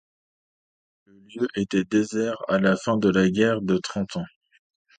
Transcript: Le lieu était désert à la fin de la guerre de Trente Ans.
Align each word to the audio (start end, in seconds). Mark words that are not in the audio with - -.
Le 1.05 1.19
lieu 1.19 1.47
était 1.55 1.83
désert 1.83 2.35
à 2.47 2.57
la 2.57 2.75
fin 2.75 2.97
de 2.97 3.07
la 3.09 3.29
guerre 3.29 3.61
de 3.61 3.77
Trente 3.77 4.15
Ans. 4.15 4.25